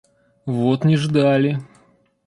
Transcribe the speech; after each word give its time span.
Вот 0.47 0.83
не 0.83 0.97
ждали! 0.97 1.59